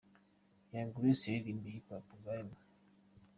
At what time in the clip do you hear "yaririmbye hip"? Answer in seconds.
1.33-1.87